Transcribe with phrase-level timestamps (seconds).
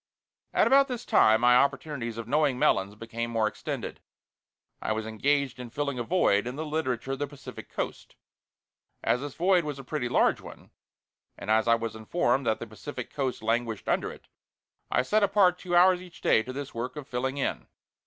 [0.51, 3.99] At about this time my opportunities of knowing Melons became more extended.
[4.81, 8.15] I was engaged in filling a void in the Literature of the Pacific Coast.
[9.03, 10.71] As this void was a pretty large one,
[11.37, 14.27] and as I was informed that the Pacific Coast languished under it,
[14.89, 17.67] I set apart two hours each day to this work of filling in.